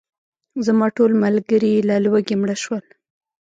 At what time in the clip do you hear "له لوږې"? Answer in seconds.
1.89-2.35